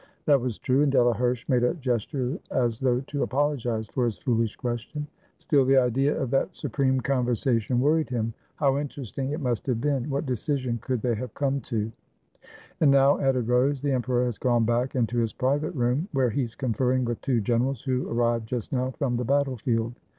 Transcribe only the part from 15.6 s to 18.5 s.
room, where he's conferring with two generals who arrived